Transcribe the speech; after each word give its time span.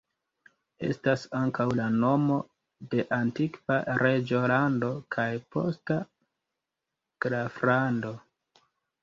Estas 0.85 1.25
ankaŭ 1.39 1.65
la 1.79 1.89
nomo 2.03 2.37
de 2.93 3.05
antikva 3.17 3.77
reĝolando 4.05 4.91
kaj 5.17 5.27
posta 5.57 6.01
graflando. 7.29 8.15